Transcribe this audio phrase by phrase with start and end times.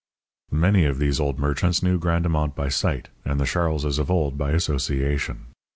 [0.55, 4.49] Many of those old merchants knew Grandemont by sight, and the Charleses of old by
[4.53, 5.45] association.